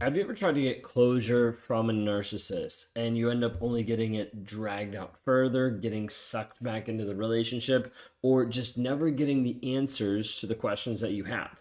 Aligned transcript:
Have 0.00 0.16
you 0.16 0.22
ever 0.22 0.32
tried 0.32 0.54
to 0.54 0.62
get 0.62 0.82
closure 0.82 1.52
from 1.52 1.90
a 1.90 1.92
narcissist 1.92 2.86
and 2.96 3.18
you 3.18 3.28
end 3.28 3.44
up 3.44 3.60
only 3.60 3.82
getting 3.82 4.14
it 4.14 4.46
dragged 4.46 4.94
out 4.94 5.14
further, 5.26 5.68
getting 5.68 6.08
sucked 6.08 6.62
back 6.62 6.88
into 6.88 7.04
the 7.04 7.14
relationship, 7.14 7.92
or 8.22 8.46
just 8.46 8.78
never 8.78 9.10
getting 9.10 9.42
the 9.42 9.74
answers 9.74 10.36
to 10.36 10.46
the 10.46 10.54
questions 10.54 11.02
that 11.02 11.12
you 11.12 11.24
have? 11.24 11.60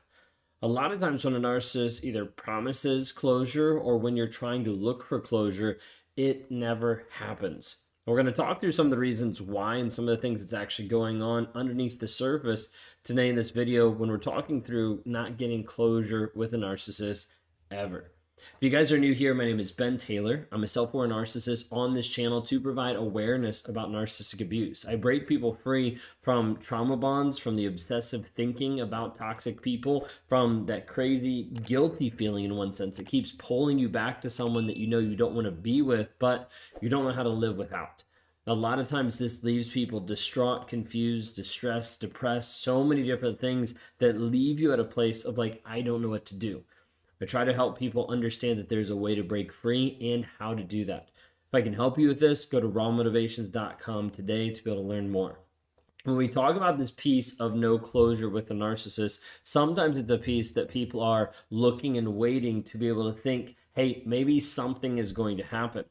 A 0.61 0.70
lot 0.70 0.93
of 0.93 1.02
times, 1.02 1.25
when 1.25 1.36
a 1.36 1.39
narcissist 1.41 2.05
either 2.05 2.23
promises 2.23 3.11
closure 3.11 3.78
or 3.78 3.97
when 3.97 4.15
you're 4.15 4.25
trying 4.25 4.64
to 4.64 4.71
look 4.71 5.04
for 5.04 5.19
closure, 5.19 5.78
it 6.15 6.50
never 6.50 7.04
happens. 7.15 7.83
We're 8.06 8.15
going 8.15 8.25
to 8.28 8.32
talk 8.32 8.61
through 8.61 8.71
some 8.71 8.86
of 8.86 8.92
the 8.92 8.97
reasons 8.97 9.42
why 9.42 9.75
and 9.75 9.92
some 9.92 10.07
of 10.07 10.15
the 10.15 10.21
things 10.21 10.39
that's 10.39 10.54
actually 10.54 10.87
going 10.87 11.21
on 11.21 11.50
underneath 11.54 12.00
the 12.00 12.07
surface 12.07 12.69
today 13.04 13.28
in 13.28 13.36
this 13.36 13.50
video 13.50 13.89
when 13.89 14.10
we're 14.10 14.18
talking 14.18 14.64
through 14.64 15.01
not 15.04 15.37
getting 15.37 15.65
closure 15.65 16.32
with 16.36 16.54
a 16.54 16.57
narcissist 16.57 17.25
ever. 17.69 18.14
If 18.39 18.64
you 18.64 18.70
guys 18.70 18.92
are 18.92 18.98
new 18.98 19.14
here, 19.14 19.34
my 19.34 19.46
name 19.46 19.60
is 19.60 19.71
Ben 19.71 19.98
Taylor. 19.98 20.47
I'm 20.52 20.64
a 20.64 20.68
self 20.68 20.93
aware 20.93 21.07
narcissist 21.07 21.66
on 21.71 21.93
this 21.93 22.10
channel 22.10 22.42
to 22.43 22.60
provide 22.60 22.96
awareness 22.96 23.68
about 23.68 23.89
narcissistic 23.89 24.42
abuse. 24.42 24.86
I 24.86 24.96
break 24.96 25.28
people 25.28 25.54
free 25.64 25.97
from 26.21 26.57
trauma 26.57 26.97
bonds, 26.97 27.38
from 27.38 27.56
the 27.56 27.66
obsessive 27.66 28.28
thinking 28.36 28.80
about 28.80 29.16
toxic 29.16 29.61
people, 29.61 30.07
from 30.28 30.66
that 30.68 30.88
crazy 30.88 31.44
guilty 31.66 32.09
feeling 32.09 32.45
in 32.45 32.56
one 32.56 32.73
sense. 32.73 33.00
It 33.00 33.08
keeps 33.08 33.31
pulling 33.31 33.78
you 33.78 33.89
back 33.89 34.22
to 34.22 34.30
someone 34.30 34.67
that 34.67 34.78
you 34.78 34.88
know 34.88 35.00
you 35.00 35.16
don't 35.16 35.36
want 35.36 35.45
to 35.45 35.52
be 35.52 35.81
with, 35.81 36.09
but 36.19 36.50
you 36.81 36.89
don't 36.89 37.03
know 37.03 37.14
how 37.14 37.23
to 37.23 37.30
live 37.30 37.58
without. 37.58 38.03
A 38.47 38.53
lot 38.53 38.80
of 38.80 38.89
times, 38.89 39.19
this 39.19 39.44
leaves 39.44 39.69
people 39.69 40.00
distraught, 40.00 40.67
confused, 40.67 41.36
distressed, 41.36 42.02
depressed, 42.02 42.64
so 42.64 42.83
many 42.83 43.03
different 43.03 43.39
things 43.39 43.75
that 44.00 44.19
leave 44.19 44.59
you 44.59 44.73
at 44.73 44.80
a 44.80 44.86
place 44.86 45.23
of 45.23 45.38
like, 45.38 45.61
I 45.66 45.81
don't 45.81 46.02
know 46.02 46.09
what 46.09 46.25
to 46.28 46.36
do. 46.36 46.64
I 47.22 47.25
try 47.25 47.44
to 47.44 47.53
help 47.53 47.78
people 47.78 48.08
understand 48.09 48.59
that 48.59 48.69
there's 48.69 48.89
a 48.89 48.95
way 48.95 49.16
to 49.16 49.23
break 49.23 49.52
free 49.52 49.97
and 50.02 50.25
how 50.39 50.53
to 50.53 50.63
do 50.63 50.85
that. 50.85 51.09
If 51.47 51.55
I 51.55 51.61
can 51.61 51.73
help 51.73 51.97
you 51.97 52.07
with 52.07 52.19
this, 52.19 52.45
go 52.45 52.59
to 52.61 52.67
rawmotivations.com 52.67 54.11
today 54.11 54.52
to 54.52 54.63
be 54.63 54.71
able 54.71 54.83
to 54.83 54.88
learn 54.88 55.09
more. 55.09 55.39
When 56.05 56.16
we 56.16 56.29
talk 56.29 56.55
about 56.55 56.77
this 56.77 56.91
piece 56.91 57.38
of 57.39 57.55
no 57.55 57.77
closure 57.77 58.29
with 58.29 58.49
a 58.52 58.53
narcissist, 58.53 59.19
sometimes 59.44 59.97
it's 59.97 60.11
a 60.11 60.17
piece 60.17 60.52
that 60.52 60.69
people 60.69 61.02
are 61.02 61.31
looking 61.49 61.97
and 61.97 62.16
waiting 62.16 62.63
to 62.63 62.77
be 62.77 62.88
able 62.88 63.11
to 63.11 63.19
think, 63.19 63.55
hey, 63.73 64.01
maybe 64.05 64.39
something 64.39 64.97
is 64.97 65.11
going 65.11 65.35
to 65.38 65.44
happen. 65.44 65.85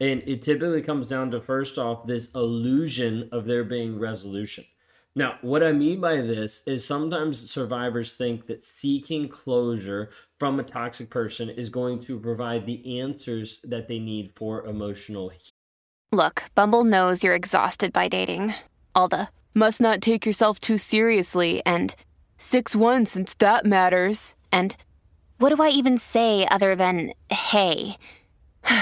And 0.00 0.22
it 0.26 0.40
typically 0.40 0.80
comes 0.80 1.08
down 1.08 1.30
to 1.32 1.42
first 1.42 1.76
off, 1.76 2.06
this 2.06 2.30
illusion 2.34 3.28
of 3.32 3.44
there 3.44 3.64
being 3.64 3.98
resolution. 3.98 4.64
Now, 5.16 5.38
what 5.40 5.62
I 5.62 5.72
mean 5.72 6.00
by 6.00 6.16
this 6.20 6.66
is 6.66 6.86
sometimes 6.86 7.50
survivors 7.50 8.14
think 8.14 8.46
that 8.46 8.64
seeking 8.64 9.28
closure 9.28 10.10
from 10.38 10.60
a 10.60 10.62
toxic 10.62 11.10
person 11.10 11.50
is 11.50 11.68
going 11.68 12.00
to 12.04 12.18
provide 12.18 12.64
the 12.64 13.00
answers 13.00 13.60
that 13.64 13.88
they 13.88 13.98
need 13.98 14.32
for 14.36 14.64
emotional 14.64 15.30
healing. 15.30 15.50
Look, 16.12 16.44
Bumble 16.54 16.84
knows 16.84 17.24
you're 17.24 17.34
exhausted 17.34 17.92
by 17.92 18.08
dating. 18.08 18.54
All 18.94 19.08
the 19.08 19.28
must 19.54 19.80
not 19.80 20.00
take 20.00 20.24
yourself 20.24 20.58
too 20.58 20.78
seriously 20.78 21.60
and 21.66 21.94
6 22.38 22.76
1 22.76 23.06
since 23.06 23.34
that 23.34 23.66
matters. 23.66 24.34
And 24.52 24.76
what 25.38 25.54
do 25.54 25.62
I 25.62 25.70
even 25.70 25.98
say 25.98 26.46
other 26.48 26.76
than 26.76 27.12
hey? 27.30 27.96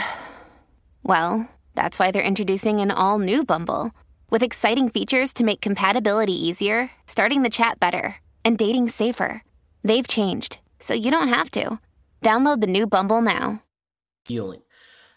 well, 1.03 1.48
that's 1.75 1.98
why 1.98 2.11
they're 2.11 2.23
introducing 2.23 2.81
an 2.81 2.91
all 2.91 3.19
new 3.19 3.45
Bumble. 3.45 3.92
With 4.31 4.43
exciting 4.43 4.91
features 4.91 5.33
to 5.34 5.45
make 5.45 5.61
compatibility 5.61 6.34
easier, 6.34 6.91
starting 7.07 7.43
the 7.43 7.51
chat 7.51 7.81
better, 7.81 8.17
and 8.45 8.59
dating 8.59 8.91
safer. 8.91 9.43
They've 9.83 10.07
changed, 10.07 10.59
so 10.79 10.93
you 10.93 11.11
don't 11.11 11.29
have 11.29 11.51
to. 11.53 11.79
Download 12.23 12.61
the 12.61 12.67
new 12.67 12.87
Bumble 12.87 13.23
now. 13.23 13.62
Healing 14.27 14.61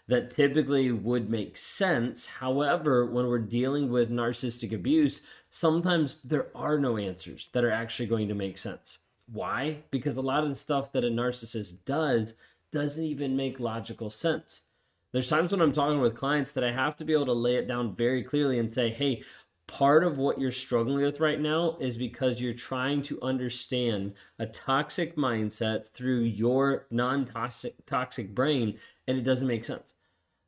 that 0.08 0.30
typically 0.30 0.90
would 0.90 1.30
make 1.30 1.56
sense. 1.56 2.26
However, 2.26 3.06
when 3.06 3.28
we're 3.28 3.38
dealing 3.38 3.90
with 3.90 4.10
narcissistic 4.10 4.72
abuse, 4.72 5.22
sometimes 5.50 6.22
there 6.22 6.48
are 6.54 6.78
no 6.78 6.96
answers 6.96 7.48
that 7.52 7.64
are 7.64 7.70
actually 7.70 8.06
going 8.06 8.28
to 8.28 8.34
make 8.34 8.58
sense. 8.58 8.98
Why? 9.30 9.84
Because 9.90 10.16
a 10.16 10.22
lot 10.22 10.42
of 10.42 10.50
the 10.50 10.56
stuff 10.56 10.92
that 10.92 11.04
a 11.04 11.08
narcissist 11.08 11.84
does 11.84 12.34
doesn't 12.72 13.04
even 13.04 13.36
make 13.36 13.60
logical 13.60 14.10
sense. 14.10 14.62
There's 15.12 15.28
times 15.28 15.52
when 15.52 15.60
I'm 15.60 15.72
talking 15.72 16.00
with 16.00 16.16
clients 16.16 16.52
that 16.52 16.64
I 16.64 16.72
have 16.72 16.96
to 16.96 17.04
be 17.04 17.12
able 17.12 17.26
to 17.26 17.34
lay 17.34 17.56
it 17.56 17.68
down 17.68 17.94
very 17.94 18.22
clearly 18.22 18.58
and 18.58 18.72
say, 18.72 18.88
hey, 18.88 19.22
part 19.66 20.04
of 20.04 20.16
what 20.16 20.40
you're 20.40 20.50
struggling 20.50 21.02
with 21.02 21.20
right 21.20 21.38
now 21.38 21.76
is 21.80 21.98
because 21.98 22.40
you're 22.40 22.54
trying 22.54 23.02
to 23.02 23.20
understand 23.20 24.14
a 24.38 24.46
toxic 24.46 25.14
mindset 25.16 25.86
through 25.88 26.20
your 26.20 26.86
non-toxic 26.90 27.84
toxic 27.84 28.34
brain 28.34 28.78
and 29.06 29.18
it 29.18 29.22
doesn't 29.22 29.48
make 29.48 29.66
sense. 29.66 29.94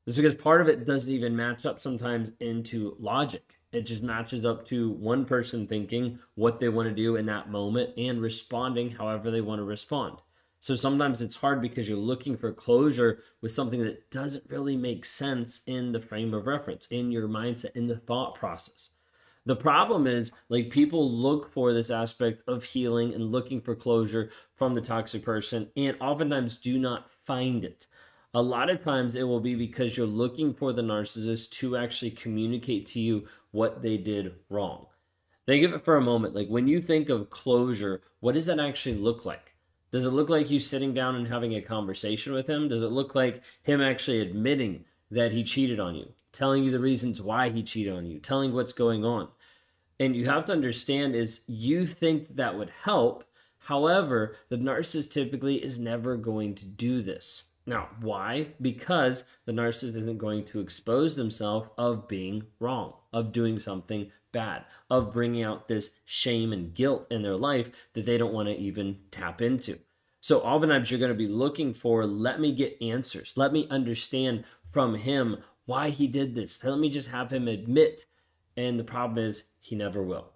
It's 0.07 0.17
because 0.17 0.35
part 0.35 0.63
of 0.63 0.69
it 0.69 0.87
doesn't 0.87 1.13
even 1.13 1.37
match 1.37 1.67
up 1.67 1.81
sometimes 1.81 2.33
into 2.41 2.97
logic. 2.99 3.59
It 3.73 3.83
just 3.83 4.03
matches 4.03 4.45
up 4.47 4.67
to 4.69 4.91
one 4.91 5.25
person 5.25 5.67
thinking 5.67 6.21
what 6.37 6.61
they 6.61 6.69
want 6.69 6.89
to 6.89 6.95
do 6.95 7.17
in 7.17 7.27
that 7.27 7.51
moment 7.51 7.99
and 7.99 8.23
responding 8.23 8.93
however 8.93 9.31
they 9.31 9.41
want 9.41 9.59
to 9.59 9.65
respond. 9.65 10.19
So 10.65 10.77
sometimes 10.77 11.21
it's 11.21 11.37
hard 11.37 11.61
because 11.61 11.91
you're 11.91 11.99
looking 11.99 12.39
for 12.39 12.51
closure 12.51 13.23
with 13.43 13.53
something 13.53 13.85
that 13.85 14.11
doesn't 14.11 14.49
really 14.49 14.79
make 14.79 15.05
sense 15.05 15.61
in 15.67 15.93
the 15.93 16.01
frame 16.01 16.33
of 16.33 16.47
reference, 16.47 16.87
in 16.87 17.13
your 17.13 17.29
mindset, 17.29 17.77
in 17.77 17.87
the 17.87 17.99
thought 17.99 18.35
process. 18.35 18.89
The 19.45 19.57
problem 19.57 20.07
is, 20.07 20.33
like, 20.49 20.71
people 20.71 21.07
look 21.07 21.53
for 21.53 21.75
this 21.75 21.91
aspect 21.91 22.49
of 22.49 22.65
healing 22.65 23.13
and 23.13 23.31
looking 23.31 23.61
for 23.61 23.75
closure 23.75 24.31
from 24.57 24.73
the 24.73 24.81
toxic 24.81 25.23
person, 25.23 25.69
and 25.77 25.99
oftentimes 26.01 26.57
do 26.57 26.79
not 26.79 27.11
find 27.27 27.63
it. 27.63 27.87
A 28.33 28.41
lot 28.41 28.71
of 28.71 28.83
times 28.83 29.15
it 29.15 29.25
will 29.25 29.41
be 29.41 29.55
because 29.55 29.99
you're 29.99 30.07
looking 30.07 30.55
for 30.55 30.73
the 30.73 30.81
narcissist 30.81 31.51
to 31.59 31.77
actually 31.77 32.13
communicate 32.13 32.87
to 32.87 33.01
you 33.01 33.27
what 33.51 33.83
they 33.83 33.99
did 33.99 34.37
wrong. 34.49 34.87
Think 35.45 35.63
of 35.67 35.75
it 35.75 35.85
for 35.85 35.99
a 35.99 36.01
moment. 36.01 36.35
Like, 36.35 36.49
when 36.49 36.69
you 36.69 36.81
think 36.81 37.11
of 37.11 37.29
closure, 37.29 38.01
what 38.21 38.33
does 38.33 38.47
that 38.47 38.59
actually 38.59 38.95
look 38.95 39.27
like? 39.27 39.54
Does 39.95 40.07
it 40.07 40.11
look 40.11 40.29
like 40.29 40.51
you 40.51 40.59
sitting 40.59 40.93
down 40.93 41.15
and 41.15 41.29
having 41.29 41.55
a 41.55 41.63
conversation 41.63 42.33
with 42.33 42.49
him? 42.49 42.67
Does 42.67 42.83
it 42.83 42.91
look 42.91 43.15
like 43.15 43.41
him 43.63 43.81
actually 43.81 44.19
admitting 44.19 44.87
that 45.09 45.31
he 45.31 45.45
cheated 45.45 45.79
on 45.79 45.95
you, 45.95 46.15
telling 46.33 46.65
you 46.65 46.73
the 46.73 46.81
reasons 46.81 47.23
why 47.23 47.51
he 47.51 47.63
cheated 47.63 47.95
on 47.95 48.05
you, 48.05 48.19
telling 48.19 48.53
what's 48.53 48.73
going 48.73 49.05
on? 49.05 49.29
And 50.01 50.17
you 50.17 50.25
have 50.25 50.47
to 50.47 50.53
understand 50.53 51.15
is 51.15 51.43
you 51.47 51.87
think 51.87 52.35
that 52.35 52.59
would 52.59 52.73
help. 52.83 53.23
However, 53.67 54.35
the 54.49 54.57
narcissist 54.57 55.13
typically 55.13 55.63
is 55.63 55.79
never 55.79 56.17
going 56.17 56.57
to 56.57 56.65
do 56.65 57.01
this. 57.01 57.45
Now, 57.65 57.91
why? 58.01 58.49
Because 58.61 59.29
the 59.45 59.53
narcissist 59.53 59.95
isn't 59.95 60.19
going 60.19 60.45
to 60.47 60.59
expose 60.59 61.15
themselves 61.15 61.69
of 61.79 62.09
being 62.09 62.47
wrong, 62.59 62.95
of 63.13 63.31
doing 63.31 63.61
something 63.61 64.11
bad, 64.35 64.67
of 64.91 65.15
bringing 65.15 65.43
out 65.43 65.69
this 65.69 66.01
shame 66.05 66.53
and 66.53 66.75
guilt 66.75 67.07
in 67.11 67.23
their 67.23 67.37
life 67.37 67.71
that 67.95 68.05
they 68.05 68.19
don't 68.19 68.35
want 68.35 68.49
to 68.49 68.59
even 68.59 68.99
tap 69.11 69.41
into. 69.41 69.79
So 70.21 70.41
oftentimes 70.41 70.91
you're 70.91 71.01
going 71.01 71.13
to 71.13 71.15
be 71.15 71.27
looking 71.27 71.73
for, 71.73 72.05
let 72.05 72.41
me 72.41 72.53
get 72.53 72.77
answers. 72.83 73.33
Let 73.37 73.53
me 73.53 73.67
understand 73.71 74.45
from 74.73 74.97
him 74.97 75.39
why 75.65 75.91
he 75.91 76.07
did 76.07 76.35
this. 76.35 76.63
Let 76.63 76.79
me 76.79 76.91
just 76.91 77.09
have 77.09 77.31
him 77.31 77.49
admit. 77.49 78.05
And 78.57 78.79
the 78.79 78.85
problem 78.85 79.25
is, 79.25 79.51
he 79.61 79.75
never 79.77 80.03
will. 80.03 80.33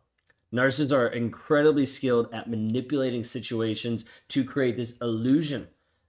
Narcissists 0.52 0.92
are 0.92 1.08
incredibly 1.08 1.84
skilled 1.84 2.32
at 2.32 2.48
manipulating 2.48 3.24
situations 3.24 4.04
to 4.28 4.44
create 4.44 4.76
this 4.76 4.96
illusion 4.98 5.68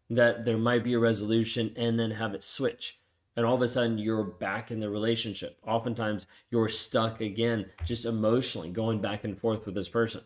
that 0.09 0.45
there 0.45 0.57
might 0.57 0.83
be 0.83 0.93
a 0.93 0.99
resolution 0.99 1.73
and 1.75 1.99
then 1.99 2.11
have 2.11 2.33
it 2.33 2.43
switch 2.43 2.98
and 3.39 3.47
all 3.47 3.55
of 3.55 3.61
a 3.61 3.69
sudden 3.69 3.97
you're 3.97 4.25
back 4.25 4.69
in 4.69 4.81
the 4.81 4.89
relationship. 4.89 5.57
Oftentimes 5.65 6.27
you're 6.51 6.67
stuck 6.67 7.21
again, 7.21 7.67
just 7.85 8.03
emotionally 8.03 8.69
going 8.69 8.99
back 8.99 9.23
and 9.23 9.39
forth 9.39 9.65
with 9.65 9.75
this 9.75 9.87
person. 9.87 10.21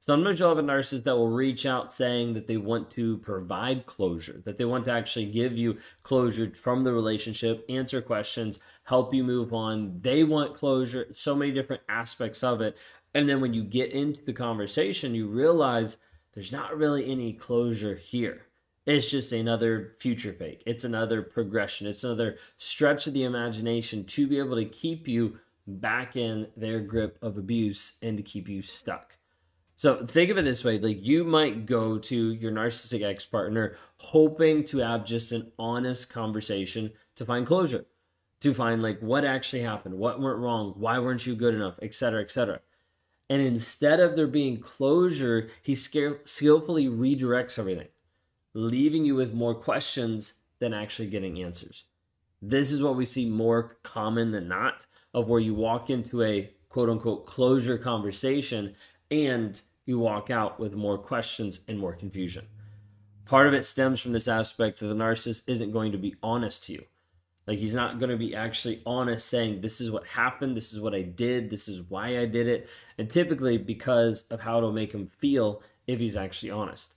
Sometimes 0.00 0.38
you'll 0.38 0.48
have 0.48 0.56
a 0.56 0.62
narcissist 0.62 1.04
that 1.04 1.18
will 1.18 1.28
reach 1.28 1.66
out 1.66 1.92
saying 1.92 2.32
that 2.32 2.46
they 2.46 2.56
want 2.56 2.90
to 2.92 3.18
provide 3.18 3.84
closure, 3.84 4.40
that 4.46 4.56
they 4.56 4.64
want 4.64 4.86
to 4.86 4.90
actually 4.90 5.26
give 5.26 5.52
you 5.52 5.76
closure 6.02 6.50
from 6.54 6.82
the 6.82 6.94
relationship, 6.94 7.62
answer 7.68 8.00
questions, 8.00 8.58
help 8.84 9.12
you 9.12 9.22
move 9.22 9.52
on. 9.52 10.00
They 10.00 10.24
want 10.24 10.56
closure, 10.56 11.08
so 11.12 11.34
many 11.34 11.52
different 11.52 11.82
aspects 11.90 12.42
of 12.42 12.62
it. 12.62 12.74
And 13.12 13.28
then 13.28 13.42
when 13.42 13.52
you 13.52 13.64
get 13.64 13.92
into 13.92 14.24
the 14.24 14.32
conversation, 14.32 15.14
you 15.14 15.28
realize 15.28 15.98
there's 16.34 16.52
not 16.52 16.74
really 16.74 17.10
any 17.10 17.34
closure 17.34 17.96
here. 17.96 18.46
It's 18.86 19.10
just 19.10 19.32
another 19.32 19.96
future 19.98 20.32
fake. 20.32 20.62
It's 20.64 20.84
another 20.84 21.20
progression. 21.20 21.88
It's 21.88 22.04
another 22.04 22.36
stretch 22.56 23.08
of 23.08 23.14
the 23.14 23.24
imagination 23.24 24.04
to 24.04 24.28
be 24.28 24.38
able 24.38 24.56
to 24.56 24.64
keep 24.64 25.08
you 25.08 25.40
back 25.66 26.14
in 26.14 26.46
their 26.56 26.78
grip 26.80 27.18
of 27.20 27.36
abuse 27.36 27.98
and 28.00 28.16
to 28.16 28.22
keep 28.22 28.48
you 28.48 28.62
stuck. 28.62 29.16
So 29.74 30.06
think 30.06 30.30
of 30.30 30.38
it 30.38 30.42
this 30.42 30.64
way 30.64 30.78
like 30.78 31.04
you 31.04 31.24
might 31.24 31.66
go 31.66 31.98
to 31.98 32.32
your 32.32 32.52
narcissistic 32.52 33.02
ex 33.02 33.26
partner 33.26 33.76
hoping 33.98 34.64
to 34.64 34.78
have 34.78 35.04
just 35.04 35.32
an 35.32 35.50
honest 35.58 36.08
conversation 36.08 36.92
to 37.16 37.26
find 37.26 37.46
closure, 37.46 37.86
to 38.40 38.54
find 38.54 38.82
like 38.82 39.00
what 39.00 39.24
actually 39.24 39.62
happened, 39.62 39.98
what 39.98 40.20
went 40.20 40.38
wrong, 40.38 40.74
why 40.76 40.98
weren't 41.00 41.26
you 41.26 41.34
good 41.34 41.54
enough, 41.54 41.74
etc., 41.82 42.22
etc. 42.22 42.60
And 43.28 43.42
instead 43.42 43.98
of 43.98 44.14
there 44.14 44.28
being 44.28 44.60
closure, 44.60 45.50
he 45.60 45.74
skillfully 45.74 46.86
redirects 46.86 47.58
everything 47.58 47.88
leaving 48.56 49.04
you 49.04 49.14
with 49.14 49.34
more 49.34 49.54
questions 49.54 50.34
than 50.60 50.72
actually 50.72 51.08
getting 51.08 51.42
answers. 51.42 51.84
This 52.40 52.72
is 52.72 52.82
what 52.82 52.96
we 52.96 53.04
see 53.04 53.28
more 53.28 53.76
common 53.82 54.32
than 54.32 54.48
not 54.48 54.86
of 55.12 55.28
where 55.28 55.40
you 55.40 55.54
walk 55.54 55.90
into 55.90 56.22
a 56.22 56.50
quote 56.70 56.88
unquote 56.88 57.26
closure 57.26 57.76
conversation 57.76 58.74
and 59.10 59.60
you 59.84 59.98
walk 59.98 60.30
out 60.30 60.58
with 60.58 60.74
more 60.74 60.96
questions 60.96 61.60
and 61.68 61.78
more 61.78 61.92
confusion. 61.92 62.46
Part 63.26 63.46
of 63.46 63.52
it 63.52 63.64
stems 63.64 64.00
from 64.00 64.12
this 64.12 64.28
aspect 64.28 64.80
that 64.80 64.86
the 64.86 64.94
narcissist 64.94 65.48
isn't 65.48 65.72
going 65.72 65.92
to 65.92 65.98
be 65.98 66.16
honest 66.22 66.64
to 66.64 66.72
you. 66.72 66.84
Like 67.46 67.58
he's 67.58 67.74
not 67.74 67.98
going 67.98 68.10
to 68.10 68.16
be 68.16 68.34
actually 68.34 68.80
honest 68.86 69.28
saying, 69.28 69.60
This 69.60 69.80
is 69.80 69.90
what 69.90 70.06
happened, 70.06 70.56
this 70.56 70.72
is 70.72 70.80
what 70.80 70.94
I 70.94 71.02
did, 71.02 71.50
this 71.50 71.68
is 71.68 71.82
why 71.82 72.18
I 72.18 72.24
did 72.24 72.48
it. 72.48 72.68
And 72.96 73.10
typically 73.10 73.58
because 73.58 74.22
of 74.30 74.40
how 74.40 74.58
it'll 74.58 74.72
make 74.72 74.92
him 74.92 75.10
feel 75.18 75.62
if 75.86 76.00
he's 76.00 76.16
actually 76.16 76.50
honest. 76.50 76.95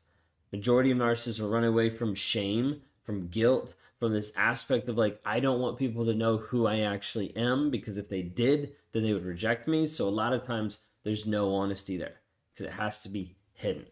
Majority 0.51 0.91
of 0.91 0.97
narcissists 0.97 1.39
will 1.39 1.49
run 1.49 1.63
away 1.63 1.89
from 1.89 2.15
shame, 2.15 2.81
from 3.03 3.27
guilt, 3.27 3.73
from 3.99 4.13
this 4.13 4.31
aspect 4.35 4.89
of 4.89 4.97
like, 4.97 5.19
I 5.25 5.39
don't 5.39 5.59
want 5.59 5.77
people 5.77 6.05
to 6.05 6.13
know 6.13 6.37
who 6.37 6.65
I 6.65 6.79
actually 6.79 7.35
am 7.35 7.69
because 7.69 7.97
if 7.97 8.09
they 8.09 8.21
did, 8.23 8.73
then 8.91 9.03
they 9.03 9.13
would 9.13 9.25
reject 9.25 9.67
me. 9.67 9.85
So 9.85 10.07
a 10.07 10.09
lot 10.09 10.33
of 10.33 10.43
times 10.43 10.79
there's 11.03 11.25
no 11.25 11.53
honesty 11.53 11.97
there 11.97 12.15
because 12.53 12.73
it 12.73 12.79
has 12.79 13.01
to 13.03 13.09
be 13.09 13.35
hidden. 13.53 13.85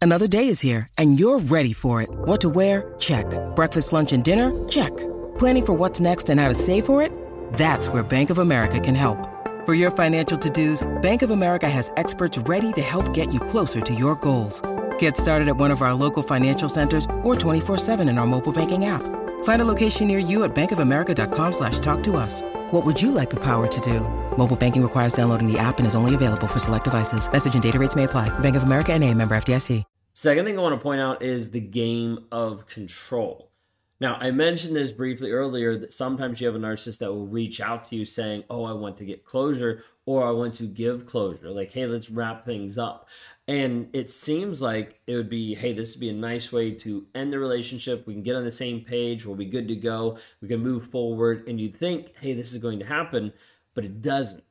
Another 0.00 0.26
day 0.26 0.48
is 0.48 0.60
here 0.60 0.88
and 0.98 1.20
you're 1.20 1.38
ready 1.38 1.72
for 1.72 2.02
it. 2.02 2.10
What 2.10 2.40
to 2.40 2.48
wear? 2.48 2.94
Check. 2.98 3.26
Breakfast, 3.54 3.92
lunch, 3.92 4.12
and 4.12 4.24
dinner? 4.24 4.50
Check. 4.68 4.96
Planning 5.38 5.66
for 5.66 5.74
what's 5.74 6.00
next 6.00 6.28
and 6.28 6.40
how 6.40 6.48
to 6.48 6.54
save 6.54 6.86
for 6.86 7.02
it? 7.02 7.12
That's 7.54 7.86
where 7.86 8.02
Bank 8.02 8.30
of 8.30 8.38
America 8.38 8.80
can 8.80 8.96
help. 8.96 9.28
For 9.64 9.74
your 9.74 9.92
financial 9.92 10.36
to-dos, 10.36 10.82
Bank 11.02 11.22
of 11.22 11.30
America 11.30 11.68
has 11.68 11.92
experts 11.96 12.36
ready 12.36 12.72
to 12.72 12.82
help 12.82 13.14
get 13.14 13.32
you 13.32 13.38
closer 13.38 13.80
to 13.80 13.94
your 13.94 14.16
goals. 14.16 14.60
Get 15.02 15.16
started 15.16 15.48
at 15.48 15.56
one 15.56 15.72
of 15.72 15.82
our 15.82 15.92
local 15.94 16.22
financial 16.22 16.68
centers 16.68 17.06
or 17.24 17.34
24-7 17.34 18.08
in 18.08 18.18
our 18.18 18.26
mobile 18.26 18.52
banking 18.52 18.84
app. 18.84 19.02
Find 19.42 19.60
a 19.60 19.64
location 19.64 20.06
near 20.06 20.20
you 20.20 20.44
at 20.44 20.54
bankofamerica.com 20.54 21.52
slash 21.52 21.80
talk 21.80 22.04
to 22.04 22.14
us. 22.14 22.40
What 22.70 22.86
would 22.86 23.02
you 23.02 23.10
like 23.10 23.28
the 23.28 23.40
power 23.40 23.66
to 23.66 23.80
do? 23.80 23.98
Mobile 24.38 24.54
banking 24.54 24.80
requires 24.80 25.12
downloading 25.12 25.52
the 25.52 25.58
app 25.58 25.78
and 25.80 25.88
is 25.88 25.96
only 25.96 26.14
available 26.14 26.46
for 26.46 26.60
select 26.60 26.84
devices. 26.84 27.28
Message 27.32 27.54
and 27.54 27.62
data 27.64 27.80
rates 27.80 27.96
may 27.96 28.04
apply. 28.04 28.28
Bank 28.38 28.54
of 28.54 28.62
America 28.62 28.92
and 28.92 29.02
a 29.02 29.12
member 29.12 29.34
FDIC. 29.34 29.82
Second 30.14 30.44
thing 30.44 30.56
I 30.56 30.62
want 30.62 30.78
to 30.78 30.80
point 30.80 31.00
out 31.00 31.20
is 31.20 31.50
the 31.50 31.58
game 31.58 32.26
of 32.30 32.68
control. 32.68 33.50
Now, 33.98 34.18
I 34.20 34.30
mentioned 34.30 34.76
this 34.76 34.92
briefly 34.92 35.32
earlier 35.32 35.76
that 35.78 35.92
sometimes 35.92 36.40
you 36.40 36.46
have 36.46 36.56
a 36.56 36.60
narcissist 36.60 36.98
that 36.98 37.12
will 37.12 37.26
reach 37.26 37.60
out 37.60 37.84
to 37.86 37.96
you 37.96 38.04
saying, 38.04 38.44
Oh, 38.50 38.64
I 38.64 38.72
want 38.72 38.96
to 38.98 39.04
get 39.04 39.24
closure, 39.24 39.82
or 40.06 40.24
I 40.24 40.30
want 40.30 40.54
to 40.54 40.64
give 40.64 41.06
closure. 41.06 41.50
Like, 41.50 41.72
hey, 41.72 41.86
let's 41.86 42.10
wrap 42.10 42.44
things 42.44 42.76
up. 42.76 43.08
And 43.52 43.94
it 43.94 44.08
seems 44.08 44.62
like 44.62 45.02
it 45.06 45.14
would 45.14 45.28
be, 45.28 45.54
hey, 45.54 45.74
this 45.74 45.94
would 45.94 46.00
be 46.00 46.08
a 46.08 46.14
nice 46.14 46.50
way 46.50 46.70
to 46.70 47.06
end 47.14 47.34
the 47.34 47.38
relationship. 47.38 48.06
We 48.06 48.14
can 48.14 48.22
get 48.22 48.34
on 48.34 48.46
the 48.46 48.50
same 48.50 48.80
page. 48.80 49.26
We'll 49.26 49.36
be 49.36 49.44
good 49.44 49.68
to 49.68 49.76
go. 49.76 50.16
We 50.40 50.48
can 50.48 50.62
move 50.62 50.86
forward. 50.86 51.46
And 51.46 51.60
you'd 51.60 51.76
think, 51.76 52.14
hey, 52.18 52.32
this 52.32 52.52
is 52.52 52.56
going 52.56 52.78
to 52.78 52.86
happen, 52.86 53.34
but 53.74 53.84
it 53.84 54.00
doesn't. 54.00 54.42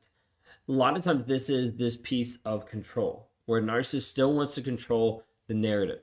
A 0.68 0.72
lot 0.72 0.96
of 0.96 1.02
times, 1.02 1.24
this 1.24 1.50
is 1.50 1.74
this 1.78 1.96
piece 1.96 2.38
of 2.44 2.66
control 2.66 3.26
where 3.44 3.58
a 3.58 3.62
narcissist 3.64 4.02
still 4.02 4.34
wants 4.34 4.54
to 4.54 4.62
control 4.62 5.24
the 5.48 5.54
narrative 5.54 6.02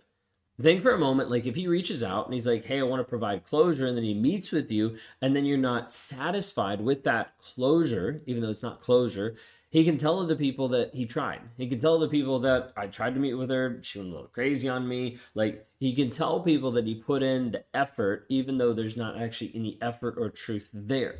think 0.61 0.81
for 0.81 0.91
a 0.91 0.97
moment 0.97 1.29
like 1.29 1.45
if 1.45 1.55
he 1.55 1.67
reaches 1.67 2.03
out 2.03 2.25
and 2.25 2.33
he's 2.33 2.45
like 2.45 2.65
hey 2.65 2.79
i 2.79 2.83
want 2.83 2.99
to 2.99 3.09
provide 3.09 3.45
closure 3.45 3.87
and 3.87 3.95
then 3.95 4.03
he 4.03 4.13
meets 4.13 4.51
with 4.51 4.69
you 4.69 4.97
and 5.21 5.33
then 5.35 5.45
you're 5.45 5.57
not 5.57 5.91
satisfied 5.91 6.81
with 6.81 7.03
that 7.03 7.31
closure 7.39 8.21
even 8.25 8.41
though 8.41 8.49
it's 8.49 8.63
not 8.63 8.81
closure 8.81 9.35
he 9.69 9.83
can 9.83 9.97
tell 9.97 10.19
other 10.19 10.35
people 10.35 10.67
that 10.67 10.93
he 10.93 11.05
tried 11.05 11.41
he 11.57 11.67
can 11.67 11.79
tell 11.79 11.95
other 11.95 12.07
people 12.07 12.39
that 12.39 12.73
i 12.75 12.87
tried 12.87 13.13
to 13.13 13.19
meet 13.19 13.33
with 13.33 13.49
her 13.49 13.79
she 13.81 13.99
went 13.99 14.09
a 14.09 14.13
little 14.13 14.27
crazy 14.27 14.67
on 14.67 14.87
me 14.87 15.17
like 15.33 15.67
he 15.79 15.93
can 15.93 16.09
tell 16.09 16.41
people 16.41 16.71
that 16.71 16.85
he 16.85 16.95
put 16.95 17.23
in 17.23 17.51
the 17.51 17.63
effort 17.73 18.25
even 18.29 18.57
though 18.57 18.73
there's 18.73 18.97
not 18.97 19.21
actually 19.21 19.51
any 19.55 19.77
effort 19.81 20.15
or 20.17 20.29
truth 20.29 20.69
there 20.73 21.19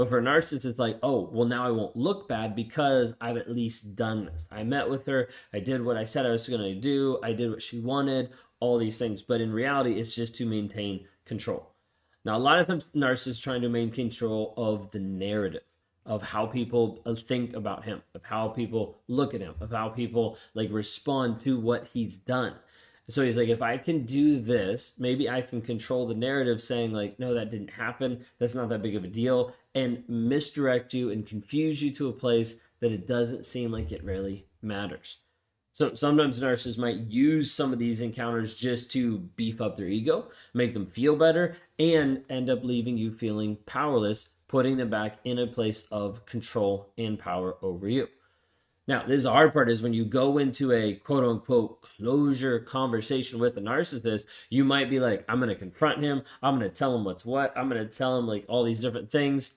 but 0.00 0.08
for 0.08 0.16
a 0.16 0.22
narcissist, 0.22 0.64
it's 0.64 0.78
like, 0.78 0.98
oh, 1.02 1.28
well, 1.30 1.46
now 1.46 1.66
I 1.66 1.72
won't 1.72 1.94
look 1.94 2.26
bad 2.26 2.56
because 2.56 3.12
I've 3.20 3.36
at 3.36 3.50
least 3.50 3.96
done 3.96 4.24
this. 4.24 4.46
I 4.50 4.64
met 4.64 4.88
with 4.88 5.04
her. 5.04 5.28
I 5.52 5.60
did 5.60 5.84
what 5.84 5.98
I 5.98 6.04
said 6.04 6.24
I 6.24 6.30
was 6.30 6.48
going 6.48 6.62
to 6.62 6.74
do. 6.74 7.18
I 7.22 7.34
did 7.34 7.50
what 7.50 7.60
she 7.60 7.80
wanted 7.80 8.30
all 8.60 8.78
these 8.78 8.96
things. 8.96 9.20
But 9.20 9.42
in 9.42 9.52
reality, 9.52 10.00
it's 10.00 10.14
just 10.14 10.34
to 10.36 10.46
maintain 10.46 11.06
control. 11.26 11.74
Now, 12.24 12.34
a 12.34 12.38
lot 12.38 12.58
of 12.58 12.66
times, 12.66 12.88
narcissists 12.96 13.42
trying 13.42 13.60
to 13.60 13.68
maintain 13.68 14.08
control 14.08 14.54
of 14.56 14.90
the 14.90 15.00
narrative 15.00 15.64
of 16.06 16.22
how 16.22 16.46
people 16.46 17.02
think 17.26 17.54
about 17.54 17.84
him, 17.84 18.02
of 18.14 18.24
how 18.24 18.48
people 18.48 18.98
look 19.08 19.34
at 19.34 19.40
him, 19.40 19.54
of 19.60 19.70
how 19.70 19.88
people 19.88 20.36
like 20.54 20.68
respond 20.72 21.40
to 21.40 21.58
what 21.58 21.88
he's 21.92 22.16
done. 22.16 22.54
So 23.08 23.24
he's 23.24 23.36
like, 23.36 23.48
if 23.48 23.60
I 23.60 23.76
can 23.76 24.04
do 24.04 24.40
this, 24.40 24.94
maybe 24.98 25.28
I 25.28 25.42
can 25.42 25.62
control 25.62 26.06
the 26.06 26.14
narrative 26.14 26.60
saying, 26.60 26.92
like, 26.92 27.18
no, 27.18 27.34
that 27.34 27.50
didn't 27.50 27.72
happen. 27.72 28.24
That's 28.38 28.54
not 28.54 28.68
that 28.68 28.82
big 28.82 28.94
of 28.94 29.02
a 29.02 29.08
deal. 29.08 29.52
And 29.74 30.04
misdirect 30.08 30.94
you 30.94 31.10
and 31.10 31.26
confuse 31.26 31.82
you 31.82 31.90
to 31.94 32.08
a 32.08 32.12
place 32.12 32.56
that 32.78 32.92
it 32.92 33.06
doesn't 33.06 33.46
seem 33.46 33.72
like 33.72 33.90
it 33.90 34.04
really 34.04 34.46
matters. 34.62 35.18
So 35.72 35.94
sometimes 35.94 36.38
narcissists 36.38 36.78
might 36.78 36.98
use 36.98 37.52
some 37.52 37.72
of 37.72 37.78
these 37.78 38.00
encounters 38.00 38.54
just 38.54 38.90
to 38.92 39.18
beef 39.18 39.60
up 39.60 39.76
their 39.76 39.86
ego, 39.86 40.26
make 40.52 40.74
them 40.74 40.86
feel 40.86 41.16
better, 41.16 41.56
and 41.78 42.22
end 42.28 42.50
up 42.50 42.64
leaving 42.64 42.98
you 42.98 43.12
feeling 43.12 43.56
powerless, 43.66 44.30
putting 44.50 44.76
them 44.76 44.90
back 44.90 45.18
in 45.22 45.38
a 45.38 45.46
place 45.46 45.86
of 45.92 46.26
control 46.26 46.90
and 46.98 47.20
power 47.20 47.54
over 47.62 47.88
you. 47.88 48.08
Now, 48.88 49.04
this 49.06 49.24
hard 49.24 49.52
part 49.52 49.70
is 49.70 49.80
when 49.80 49.94
you 49.94 50.04
go 50.04 50.38
into 50.38 50.72
a 50.72 50.94
quote 50.94 51.22
unquote 51.22 51.82
closure 51.82 52.58
conversation 52.58 53.38
with 53.38 53.56
a 53.56 53.60
narcissist, 53.60 54.24
you 54.48 54.64
might 54.64 54.90
be 54.90 54.98
like, 54.98 55.24
I'm 55.28 55.38
going 55.38 55.50
to 55.50 55.54
confront 55.54 56.02
him. 56.02 56.24
I'm 56.42 56.58
going 56.58 56.68
to 56.68 56.76
tell 56.76 56.96
him 56.96 57.04
what's 57.04 57.24
what. 57.24 57.56
I'm 57.56 57.68
going 57.68 57.86
to 57.86 57.96
tell 57.96 58.18
him 58.18 58.26
like 58.26 58.44
all 58.48 58.64
these 58.64 58.80
different 58.80 59.12
things. 59.12 59.52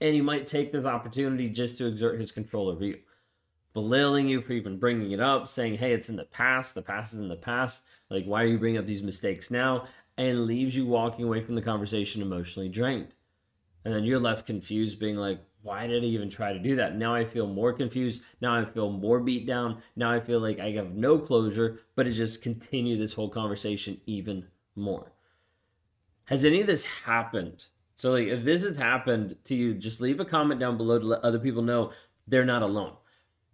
And 0.00 0.14
he 0.14 0.22
might 0.22 0.46
take 0.46 0.72
this 0.72 0.86
opportunity 0.86 1.50
just 1.50 1.76
to 1.76 1.86
exert 1.86 2.18
his 2.18 2.32
control 2.32 2.68
over 2.70 2.84
you 2.84 2.98
belittling 3.74 4.26
you 4.26 4.40
for 4.40 4.54
even 4.54 4.78
bringing 4.78 5.10
it 5.10 5.20
up, 5.20 5.46
saying, 5.46 5.74
hey, 5.74 5.92
it's 5.92 6.08
in 6.08 6.16
the 6.16 6.24
past, 6.24 6.74
the 6.74 6.80
past 6.80 7.12
is 7.12 7.20
in 7.20 7.28
the 7.28 7.36
past. 7.36 7.84
Like, 8.08 8.24
why 8.24 8.42
are 8.42 8.46
you 8.46 8.58
bringing 8.58 8.78
up 8.78 8.86
these 8.86 9.02
mistakes 9.02 9.50
now? 9.50 9.84
And 10.16 10.46
leaves 10.46 10.74
you 10.74 10.86
walking 10.86 11.26
away 11.26 11.42
from 11.42 11.56
the 11.56 11.60
conversation 11.60 12.22
emotionally 12.22 12.70
drained. 12.70 13.08
And 13.86 13.94
then 13.94 14.04
you're 14.04 14.18
left 14.18 14.46
confused, 14.46 14.98
being 14.98 15.14
like, 15.14 15.38
why 15.62 15.86
did 15.86 16.02
I 16.02 16.06
even 16.06 16.28
try 16.28 16.52
to 16.52 16.58
do 16.58 16.74
that? 16.74 16.96
Now 16.96 17.14
I 17.14 17.24
feel 17.24 17.46
more 17.46 17.72
confused. 17.72 18.24
Now 18.40 18.56
I 18.56 18.64
feel 18.64 18.90
more 18.90 19.20
beat 19.20 19.46
down. 19.46 19.80
Now 19.94 20.10
I 20.10 20.18
feel 20.18 20.40
like 20.40 20.58
I 20.58 20.72
have 20.72 20.96
no 20.96 21.20
closure, 21.20 21.78
but 21.94 22.08
it 22.08 22.10
just 22.10 22.42
continued 22.42 23.00
this 23.00 23.12
whole 23.12 23.28
conversation 23.28 24.00
even 24.04 24.48
more. 24.74 25.12
Has 26.24 26.44
any 26.44 26.60
of 26.60 26.66
this 26.66 26.84
happened? 27.04 27.66
So, 27.94 28.10
like, 28.10 28.26
if 28.26 28.42
this 28.42 28.64
has 28.64 28.76
happened 28.76 29.36
to 29.44 29.54
you, 29.54 29.72
just 29.72 30.00
leave 30.00 30.18
a 30.18 30.24
comment 30.24 30.58
down 30.58 30.76
below 30.76 30.98
to 30.98 31.06
let 31.06 31.22
other 31.22 31.38
people 31.38 31.62
know 31.62 31.92
they're 32.26 32.44
not 32.44 32.62
alone 32.62 32.94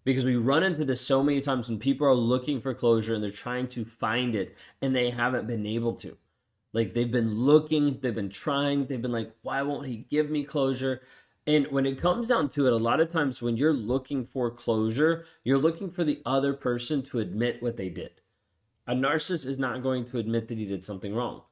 because 0.02 0.24
we 0.24 0.36
run 0.36 0.62
into 0.62 0.86
this 0.86 1.02
so 1.02 1.22
many 1.22 1.42
times 1.42 1.68
when 1.68 1.78
people 1.78 2.06
are 2.06 2.14
looking 2.14 2.58
for 2.58 2.72
closure 2.72 3.12
and 3.12 3.22
they're 3.22 3.30
trying 3.30 3.68
to 3.68 3.84
find 3.84 4.34
it 4.34 4.56
and 4.80 4.96
they 4.96 5.10
haven't 5.10 5.46
been 5.46 5.66
able 5.66 5.94
to. 5.96 6.16
Like 6.72 6.94
they've 6.94 7.10
been 7.10 7.34
looking, 7.34 7.98
they've 8.00 8.14
been 8.14 8.30
trying, 8.30 8.86
they've 8.86 9.02
been 9.02 9.12
like, 9.12 9.32
why 9.42 9.62
won't 9.62 9.86
he 9.86 10.06
give 10.10 10.30
me 10.30 10.44
closure? 10.44 11.02
And 11.46 11.66
when 11.68 11.86
it 11.86 12.00
comes 12.00 12.28
down 12.28 12.48
to 12.50 12.66
it, 12.66 12.72
a 12.72 12.76
lot 12.76 13.00
of 13.00 13.10
times 13.10 13.42
when 13.42 13.56
you're 13.56 13.72
looking 13.72 14.26
for 14.26 14.50
closure, 14.50 15.24
you're 15.44 15.58
looking 15.58 15.90
for 15.90 16.04
the 16.04 16.22
other 16.24 16.54
person 16.54 17.02
to 17.02 17.18
admit 17.18 17.62
what 17.62 17.76
they 17.76 17.88
did. 17.88 18.12
A 18.86 18.94
narcissist 18.94 19.46
is 19.46 19.58
not 19.58 19.82
going 19.82 20.04
to 20.06 20.18
admit 20.18 20.48
that 20.48 20.58
he 20.58 20.64
did 20.64 20.84
something 20.84 21.14
wrong. 21.14 21.42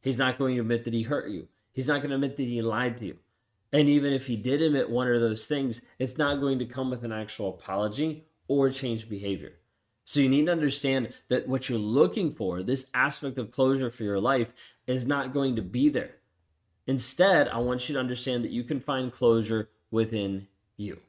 He's 0.00 0.18
not 0.18 0.38
going 0.38 0.56
to 0.56 0.60
admit 0.60 0.84
that 0.84 0.94
he 0.94 1.02
hurt 1.02 1.30
you. 1.30 1.48
He's 1.72 1.88
not 1.88 2.00
going 2.00 2.10
to 2.10 2.16
admit 2.16 2.36
that 2.36 2.44
he 2.44 2.60
lied 2.60 2.96
to 2.98 3.06
you. 3.06 3.16
And 3.72 3.88
even 3.88 4.12
if 4.12 4.26
he 4.26 4.36
did 4.36 4.62
admit 4.62 4.90
one 4.90 5.08
of 5.08 5.20
those 5.20 5.46
things, 5.46 5.82
it's 5.98 6.18
not 6.18 6.40
going 6.40 6.58
to 6.58 6.64
come 6.64 6.90
with 6.90 7.04
an 7.04 7.12
actual 7.12 7.50
apology 7.50 8.26
or 8.48 8.70
change 8.70 9.08
behavior. 9.08 9.54
So 10.06 10.20
you 10.20 10.28
need 10.28 10.46
to 10.46 10.52
understand 10.52 11.12
that 11.28 11.48
what 11.48 11.68
you're 11.68 11.78
looking 11.78 12.30
for, 12.30 12.62
this 12.62 12.90
aspect 12.94 13.38
of 13.38 13.50
closure 13.50 13.90
for 13.90 14.04
your 14.04 14.20
life, 14.20 14.52
is 14.86 15.04
not 15.04 15.34
going 15.34 15.56
to 15.56 15.62
be 15.62 15.88
there. 15.88 16.14
Instead, 16.86 17.48
I 17.48 17.58
want 17.58 17.88
you 17.88 17.94
to 17.94 18.00
understand 18.00 18.44
that 18.44 18.52
you 18.52 18.62
can 18.62 18.78
find 18.78 19.12
closure 19.12 19.68
within 19.90 20.46
you. 20.76 21.00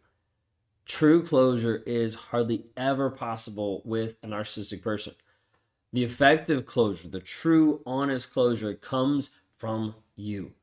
True 0.88 1.24
closure 1.24 1.84
is 1.86 2.16
hardly 2.16 2.66
ever 2.76 3.12
possible 3.12 3.84
with 3.86 4.16
a 4.24 4.28
narcissistic 4.28 4.82
person. 4.82 5.14
The 5.94 6.04
effective 6.04 6.66
closure, 6.66 7.08
the 7.08 7.20
true, 7.20 7.82
honest 7.86 8.34
closure, 8.34 8.74
comes 8.74 9.30
from 9.58 9.94
you. 10.16 10.54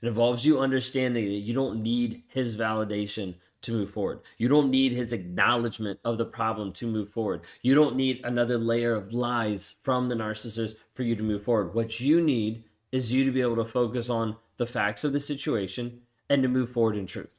It 0.00 0.06
involves 0.06 0.46
you 0.46 0.60
understanding 0.60 1.24
that 1.24 1.30
you 1.30 1.54
don't 1.54 1.82
need 1.82 2.22
his 2.28 2.56
validation 2.56 3.34
to 3.62 3.72
move 3.72 3.90
forward. 3.90 4.20
You 4.36 4.48
don't 4.48 4.70
need 4.70 4.92
his 4.92 5.12
acknowledgement 5.12 6.00
of 6.04 6.18
the 6.18 6.24
problem 6.24 6.72
to 6.74 6.86
move 6.86 7.10
forward. 7.10 7.42
You 7.62 7.74
don't 7.74 7.96
need 7.96 8.20
another 8.24 8.58
layer 8.58 8.94
of 8.94 9.12
lies 9.12 9.76
from 9.82 10.08
the 10.08 10.14
narcissist 10.14 10.76
for 10.94 11.02
you 11.02 11.16
to 11.16 11.22
move 11.22 11.44
forward. 11.44 11.74
What 11.74 12.00
you 12.00 12.20
need 12.20 12.64
is 12.92 13.12
you 13.12 13.24
to 13.24 13.32
be 13.32 13.40
able 13.40 13.56
to 13.56 13.64
focus 13.64 14.08
on 14.08 14.36
the 14.56 14.66
facts 14.66 15.04
of 15.04 15.12
the 15.12 15.20
situation 15.20 16.02
and 16.28 16.42
to 16.42 16.48
move 16.48 16.70
forward 16.70 16.96
in 16.96 17.06
truth. 17.06 17.34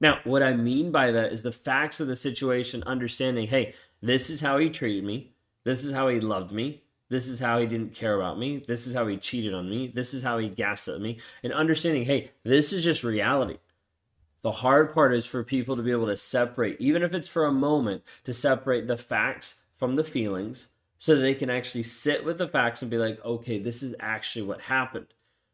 Now, 0.00 0.18
what 0.24 0.42
I 0.42 0.54
mean 0.54 0.90
by 0.90 1.12
that 1.12 1.32
is 1.32 1.42
the 1.42 1.52
facts 1.52 2.00
of 2.00 2.08
the 2.08 2.16
situation, 2.16 2.82
understanding, 2.84 3.48
hey, 3.48 3.74
this 4.02 4.28
is 4.28 4.40
how 4.40 4.58
he 4.58 4.68
treated 4.68 5.04
me. 5.04 5.32
This 5.64 5.84
is 5.84 5.94
how 5.94 6.08
he 6.08 6.20
loved 6.20 6.52
me. 6.52 6.82
This 7.08 7.28
is 7.28 7.40
how 7.40 7.58
he 7.58 7.66
didn't 7.66 7.94
care 7.94 8.14
about 8.16 8.38
me. 8.38 8.62
This 8.66 8.86
is 8.86 8.94
how 8.94 9.06
he 9.06 9.16
cheated 9.16 9.54
on 9.54 9.70
me. 9.70 9.86
This 9.86 10.14
is 10.14 10.22
how 10.22 10.38
he 10.38 10.48
gaslit 10.48 11.00
me. 11.00 11.18
And 11.42 11.52
understanding, 11.52 12.04
hey, 12.04 12.32
this 12.42 12.72
is 12.72 12.82
just 12.82 13.04
reality. 13.04 13.58
The 14.44 14.52
hard 14.52 14.92
part 14.92 15.14
is 15.14 15.24
for 15.24 15.42
people 15.42 15.74
to 15.74 15.82
be 15.82 15.90
able 15.90 16.04
to 16.06 16.18
separate, 16.18 16.76
even 16.78 17.02
if 17.02 17.14
it's 17.14 17.30
for 17.30 17.46
a 17.46 17.50
moment, 17.50 18.02
to 18.24 18.34
separate 18.34 18.86
the 18.86 18.98
facts 18.98 19.62
from 19.78 19.96
the 19.96 20.04
feelings 20.04 20.68
so 20.98 21.16
they 21.16 21.34
can 21.34 21.48
actually 21.48 21.84
sit 21.84 22.26
with 22.26 22.36
the 22.36 22.46
facts 22.46 22.82
and 22.82 22.90
be 22.90 22.98
like, 22.98 23.24
okay, 23.24 23.58
this 23.58 23.82
is 23.82 23.94
actually 23.98 24.44
what 24.44 24.60
happened. 24.60 25.06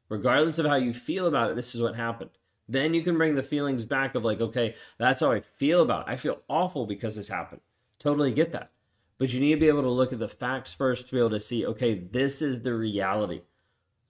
Regardless 0.09 0.59
of 0.59 0.67
how 0.67 0.75
you 0.75 0.93
feel 0.93 1.29
about 1.29 1.53
it, 1.53 1.55
this 1.55 1.73
is 1.73 1.81
what 1.81 1.95
happened. 1.95 2.31
Then 2.69 2.93
you 2.93 3.03
can 3.03 3.17
bring 3.17 3.37
the 3.37 3.45
feelings 3.45 3.85
back 3.85 4.17
of 4.17 4.25
like, 4.25 4.41
okay, 4.41 4.75
that's 4.99 5.21
how 5.21 5.31
I 5.31 5.39
feel 5.39 5.83
about 5.83 6.09
it. 6.09 6.11
I 6.11 6.17
feel 6.17 6.41
awful 6.49 6.85
because 6.85 7.15
this 7.15 7.29
happened. 7.29 7.61
Totally 8.01 8.33
get 8.33 8.51
that. 8.51 8.73
But 9.19 9.33
you 9.33 9.39
need 9.39 9.55
to 9.55 9.61
be 9.61 9.69
able 9.69 9.83
to 9.83 9.89
look 9.89 10.13
at 10.13 10.19
the 10.19 10.27
facts 10.27 10.75
first 10.75 11.07
to 11.07 11.13
be 11.13 11.19
able 11.21 11.31
to 11.31 11.39
see, 11.39 11.65
okay, 11.65 11.95
this 11.95 12.43
is 12.43 12.63
the 12.63 12.75
reality. 12.75 13.43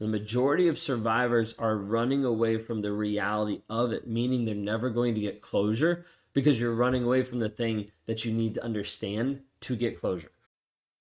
The 0.01 0.09
majority 0.09 0.67
of 0.67 0.79
survivors 0.79 1.55
are 1.59 1.77
running 1.77 2.25
away 2.25 2.57
from 2.57 2.81
the 2.81 2.91
reality 2.91 3.61
of 3.69 3.93
it, 3.93 4.09
meaning 4.09 4.47
they're 4.47 4.55
never 4.55 4.89
going 4.89 5.15
to 5.15 5.21
get 5.21 5.43
closure 5.43 6.07
because 6.33 6.59
you're 6.59 6.75
running 6.75 7.05
away 7.05 7.23
from 7.23 7.39
the 7.39 7.51
thing 7.51 7.91
that 8.07 8.25
you 8.25 8.33
need 8.33 8.55
to 8.55 8.65
understand 8.65 9.43
to 9.61 9.77
get 9.77 10.01
closure. 10.01 10.31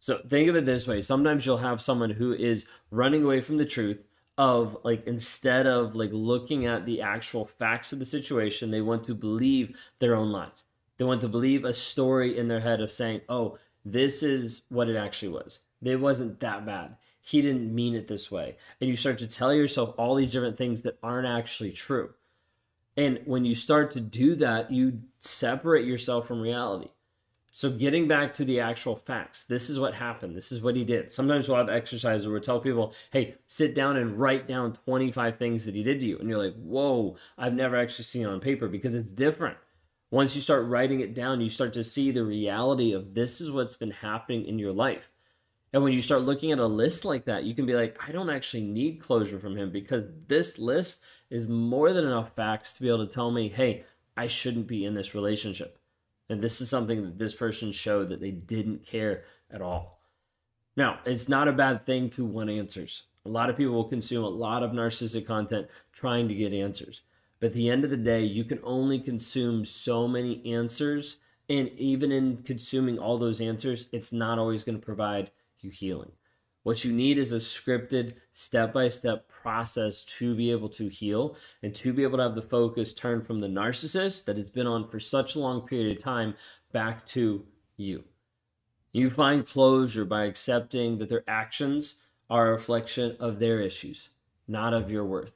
So 0.00 0.20
think 0.28 0.48
of 0.48 0.56
it 0.56 0.66
this 0.66 0.86
way 0.86 1.00
sometimes 1.00 1.46
you'll 1.46 1.58
have 1.58 1.80
someone 1.80 2.10
who 2.10 2.32
is 2.32 2.66
running 2.90 3.24
away 3.24 3.40
from 3.40 3.58
the 3.58 3.64
truth 3.64 4.06
of 4.38 4.76
like 4.84 5.06
instead 5.06 5.66
of 5.66 5.94
like 5.94 6.10
looking 6.12 6.66
at 6.66 6.84
the 6.84 7.00
actual 7.00 7.46
facts 7.46 7.92
of 7.92 7.98
the 7.98 8.04
situation, 8.04 8.70
they 8.70 8.82
want 8.82 9.04
to 9.04 9.14
believe 9.14 9.76
their 9.98 10.14
own 10.14 10.30
lies. 10.30 10.64
They 10.98 11.04
want 11.04 11.20
to 11.22 11.28
believe 11.28 11.64
a 11.64 11.74
story 11.74 12.36
in 12.36 12.48
their 12.48 12.60
head 12.60 12.80
of 12.80 12.90
saying, 12.90 13.22
oh, 13.28 13.58
this 13.84 14.22
is 14.22 14.62
what 14.68 14.88
it 14.88 14.96
actually 14.96 15.28
was. 15.28 15.60
It 15.82 16.00
wasn't 16.00 16.40
that 16.40 16.66
bad. 16.66 16.96
He 17.20 17.42
didn't 17.42 17.74
mean 17.74 17.94
it 17.94 18.08
this 18.08 18.30
way. 18.30 18.56
And 18.80 18.88
you 18.88 18.96
start 18.96 19.18
to 19.18 19.26
tell 19.26 19.52
yourself 19.52 19.94
all 19.98 20.14
these 20.14 20.32
different 20.32 20.56
things 20.56 20.82
that 20.82 20.98
aren't 21.02 21.26
actually 21.26 21.72
true. 21.72 22.14
And 22.96 23.20
when 23.24 23.44
you 23.44 23.54
start 23.54 23.90
to 23.92 24.00
do 24.00 24.34
that, 24.36 24.70
you 24.70 25.02
separate 25.18 25.86
yourself 25.86 26.26
from 26.26 26.40
reality. 26.40 26.88
So 27.56 27.70
getting 27.70 28.06
back 28.06 28.32
to 28.32 28.44
the 28.44 28.60
actual 28.60 28.96
facts, 28.96 29.44
this 29.44 29.70
is 29.70 29.78
what 29.78 29.94
happened. 29.94 30.36
This 30.36 30.52
is 30.52 30.60
what 30.60 30.76
he 30.76 30.84
did. 30.84 31.10
Sometimes 31.10 31.48
we'll 31.48 31.56
have 31.56 31.70
exercises 31.70 32.26
where 32.26 32.34
we 32.34 32.40
tell 32.42 32.60
people, 32.60 32.92
hey, 33.12 33.36
sit 33.46 33.74
down 33.74 33.96
and 33.96 34.18
write 34.20 34.46
down 34.46 34.74
25 34.74 35.38
things 35.38 35.64
that 35.64 35.74
he 35.74 35.82
did 35.82 36.00
to 36.00 36.06
you. 36.06 36.18
And 36.18 36.28
you're 36.28 36.44
like, 36.44 36.54
whoa, 36.56 37.16
I've 37.38 37.54
never 37.54 37.74
actually 37.74 38.04
seen 38.04 38.24
it 38.24 38.28
on 38.28 38.40
paper 38.40 38.68
because 38.68 38.92
it's 38.92 39.08
different. 39.08 39.56
Once 40.10 40.36
you 40.36 40.42
start 40.42 40.66
writing 40.66 41.00
it 41.00 41.14
down, 41.14 41.40
you 41.40 41.48
start 41.48 41.72
to 41.72 41.82
see 41.82 42.10
the 42.10 42.24
reality 42.24 42.92
of 42.92 43.14
this 43.14 43.40
is 43.40 43.50
what's 43.50 43.74
been 43.74 43.90
happening 43.90 44.44
in 44.44 44.58
your 44.58 44.72
life. 44.72 45.08
And 45.72 45.82
when 45.82 45.94
you 45.94 46.02
start 46.02 46.24
looking 46.24 46.52
at 46.52 46.58
a 46.58 46.66
list 46.66 47.06
like 47.06 47.24
that, 47.24 47.44
you 47.44 47.54
can 47.54 47.64
be 47.64 47.74
like, 47.74 47.98
I 48.06 48.12
don't 48.12 48.28
actually 48.28 48.64
need 48.64 49.00
closure 49.00 49.38
from 49.40 49.56
him 49.56 49.70
because 49.70 50.04
this 50.26 50.58
list 50.58 51.02
is 51.30 51.48
more 51.48 51.94
than 51.94 52.04
enough 52.04 52.36
facts 52.36 52.74
to 52.74 52.82
be 52.82 52.88
able 52.88 53.06
to 53.06 53.14
tell 53.14 53.30
me, 53.30 53.48
hey, 53.48 53.86
I 54.14 54.26
shouldn't 54.26 54.66
be 54.66 54.84
in 54.84 54.92
this 54.92 55.14
relationship. 55.14 55.75
And 56.28 56.42
this 56.42 56.60
is 56.60 56.68
something 56.68 57.04
that 57.04 57.18
this 57.18 57.34
person 57.34 57.72
showed 57.72 58.08
that 58.08 58.20
they 58.20 58.30
didn't 58.30 58.86
care 58.86 59.24
at 59.50 59.62
all. 59.62 60.00
Now, 60.76 60.98
it's 61.04 61.28
not 61.28 61.48
a 61.48 61.52
bad 61.52 61.86
thing 61.86 62.10
to 62.10 62.24
want 62.24 62.50
answers. 62.50 63.04
A 63.24 63.28
lot 63.28 63.48
of 63.48 63.56
people 63.56 63.74
will 63.74 63.88
consume 63.88 64.24
a 64.24 64.28
lot 64.28 64.62
of 64.62 64.72
narcissistic 64.72 65.26
content 65.26 65.68
trying 65.92 66.28
to 66.28 66.34
get 66.34 66.52
answers. 66.52 67.02
But 67.40 67.48
at 67.48 67.52
the 67.54 67.70
end 67.70 67.84
of 67.84 67.90
the 67.90 67.96
day, 67.96 68.22
you 68.24 68.44
can 68.44 68.60
only 68.62 68.98
consume 68.98 69.64
so 69.64 70.06
many 70.06 70.44
answers. 70.46 71.18
And 71.48 71.68
even 71.70 72.12
in 72.12 72.38
consuming 72.38 72.98
all 72.98 73.18
those 73.18 73.40
answers, 73.40 73.86
it's 73.92 74.12
not 74.12 74.38
always 74.38 74.64
going 74.64 74.78
to 74.78 74.84
provide 74.84 75.30
you 75.60 75.70
healing. 75.70 76.12
What 76.66 76.84
you 76.84 76.92
need 76.92 77.16
is 77.16 77.30
a 77.30 77.36
scripted, 77.36 78.14
step 78.32 78.72
by 78.72 78.88
step 78.88 79.28
process 79.28 80.02
to 80.18 80.34
be 80.34 80.50
able 80.50 80.68
to 80.70 80.88
heal 80.88 81.36
and 81.62 81.72
to 81.76 81.92
be 81.92 82.02
able 82.02 82.16
to 82.16 82.24
have 82.24 82.34
the 82.34 82.42
focus 82.42 82.92
turn 82.92 83.22
from 83.22 83.40
the 83.40 83.46
narcissist 83.46 84.24
that 84.24 84.36
has 84.36 84.48
been 84.48 84.66
on 84.66 84.88
for 84.88 84.98
such 84.98 85.36
a 85.36 85.38
long 85.38 85.60
period 85.60 85.96
of 85.96 86.02
time 86.02 86.34
back 86.72 87.06
to 87.06 87.46
you. 87.76 88.02
You 88.90 89.10
find 89.10 89.46
closure 89.46 90.04
by 90.04 90.24
accepting 90.24 90.98
that 90.98 91.08
their 91.08 91.22
actions 91.28 92.00
are 92.28 92.48
a 92.48 92.54
reflection 92.54 93.16
of 93.20 93.38
their 93.38 93.60
issues, 93.60 94.10
not 94.48 94.74
of 94.74 94.90
your 94.90 95.04
worth. 95.04 95.34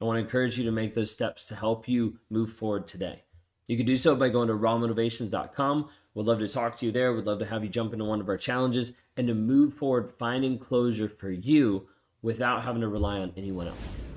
I 0.00 0.04
want 0.04 0.16
to 0.16 0.22
encourage 0.24 0.58
you 0.58 0.64
to 0.64 0.72
make 0.72 0.94
those 0.94 1.12
steps 1.12 1.44
to 1.44 1.54
help 1.54 1.86
you 1.86 2.18
move 2.28 2.52
forward 2.52 2.88
today. 2.88 3.22
You 3.66 3.76
can 3.76 3.86
do 3.86 3.98
so 3.98 4.14
by 4.14 4.28
going 4.28 4.48
to 4.48 4.54
rawmotivations.com. 4.54 5.88
We'd 6.14 6.26
love 6.26 6.38
to 6.38 6.48
talk 6.48 6.76
to 6.76 6.86
you 6.86 6.92
there. 6.92 7.12
We'd 7.12 7.26
love 7.26 7.40
to 7.40 7.46
have 7.46 7.62
you 7.62 7.68
jump 7.68 7.92
into 7.92 8.04
one 8.04 8.20
of 8.20 8.28
our 8.28 8.36
challenges 8.36 8.92
and 9.16 9.26
to 9.26 9.34
move 9.34 9.74
forward 9.74 10.12
finding 10.18 10.58
closure 10.58 11.08
for 11.08 11.30
you 11.30 11.88
without 12.22 12.62
having 12.62 12.80
to 12.82 12.88
rely 12.88 13.18
on 13.18 13.32
anyone 13.36 13.68
else. 13.68 14.15